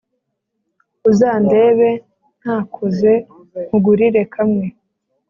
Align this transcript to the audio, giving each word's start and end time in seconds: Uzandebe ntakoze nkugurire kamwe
Uzandebe 1.09 1.89
ntakoze 2.41 3.11
nkugurire 3.65 4.21
kamwe 4.33 4.65